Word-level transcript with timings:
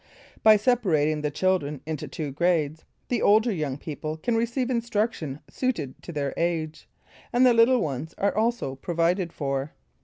By 0.41 0.55
separating 0.57 1.21
the 1.21 1.29
children 1.29 1.79
into 1.85 2.07
two 2.07 2.31
grades, 2.31 2.85
the 3.07 3.21
older 3.21 3.51
young 3.51 3.77
people 3.77 4.17
can 4.17 4.35
receive 4.35 4.71
instruction 4.71 5.41
suited 5.47 6.01
to 6.01 6.11
their 6.11 6.33
age, 6.37 6.89
and 7.31 7.45
the 7.45 7.53
little 7.53 7.81
ones 7.81 8.15
are 8.17 8.35
also 8.35 8.73
provided 8.73 9.31
for. 9.31 9.73